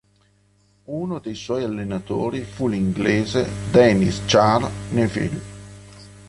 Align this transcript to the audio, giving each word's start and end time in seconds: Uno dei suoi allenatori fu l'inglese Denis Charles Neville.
Uno 0.85 1.19
dei 1.19 1.35
suoi 1.35 1.63
allenatori 1.63 2.41
fu 2.41 2.67
l'inglese 2.67 3.47
Denis 3.71 4.23
Charles 4.25 4.73
Neville. 4.93 5.41